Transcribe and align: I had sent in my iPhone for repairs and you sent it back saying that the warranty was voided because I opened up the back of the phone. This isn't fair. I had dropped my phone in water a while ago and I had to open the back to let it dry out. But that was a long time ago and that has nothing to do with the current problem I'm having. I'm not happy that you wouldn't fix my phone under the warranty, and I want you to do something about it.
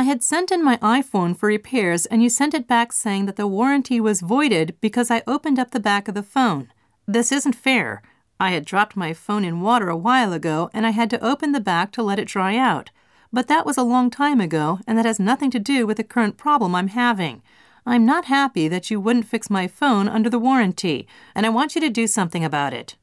I 0.00 0.04
had 0.04 0.22
sent 0.22 0.50
in 0.50 0.64
my 0.64 0.78
iPhone 0.78 1.36
for 1.36 1.48
repairs 1.48 2.06
and 2.06 2.22
you 2.22 2.30
sent 2.30 2.54
it 2.54 2.66
back 2.66 2.90
saying 2.90 3.26
that 3.26 3.36
the 3.36 3.46
warranty 3.46 4.00
was 4.00 4.22
voided 4.22 4.74
because 4.80 5.10
I 5.10 5.22
opened 5.26 5.58
up 5.58 5.72
the 5.72 5.78
back 5.78 6.08
of 6.08 6.14
the 6.14 6.22
phone. 6.22 6.72
This 7.06 7.30
isn't 7.30 7.52
fair. 7.52 8.00
I 8.40 8.52
had 8.52 8.64
dropped 8.64 8.96
my 8.96 9.12
phone 9.12 9.44
in 9.44 9.60
water 9.60 9.90
a 9.90 9.96
while 9.98 10.32
ago 10.32 10.70
and 10.72 10.86
I 10.86 10.90
had 10.92 11.10
to 11.10 11.22
open 11.22 11.52
the 11.52 11.60
back 11.60 11.92
to 11.92 12.02
let 12.02 12.18
it 12.18 12.28
dry 12.28 12.56
out. 12.56 12.88
But 13.30 13.46
that 13.48 13.66
was 13.66 13.76
a 13.76 13.82
long 13.82 14.08
time 14.08 14.40
ago 14.40 14.78
and 14.86 14.96
that 14.96 15.04
has 15.04 15.20
nothing 15.20 15.50
to 15.50 15.58
do 15.58 15.86
with 15.86 15.98
the 15.98 16.02
current 16.02 16.38
problem 16.38 16.74
I'm 16.74 16.88
having. 16.88 17.42
I'm 17.84 18.06
not 18.06 18.24
happy 18.24 18.68
that 18.68 18.90
you 18.90 19.02
wouldn't 19.02 19.28
fix 19.28 19.50
my 19.50 19.68
phone 19.68 20.08
under 20.08 20.30
the 20.30 20.38
warranty, 20.38 21.06
and 21.34 21.44
I 21.44 21.50
want 21.50 21.74
you 21.74 21.80
to 21.82 21.90
do 21.90 22.06
something 22.06 22.42
about 22.42 22.72
it. 22.72 22.96